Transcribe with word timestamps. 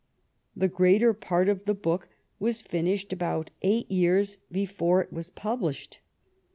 The 0.55 0.67
greater 0.67 1.13
part 1.13 1.47
of 1.47 1.65
the 1.65 1.75
book 1.75 2.09
was 2.39 2.59
finished 2.63 3.13
about 3.13 3.51
eight 3.61 3.91
years 3.91 4.39
before 4.51 4.99
it 5.03 5.13
was 5.13 5.29
published. 5.29 5.99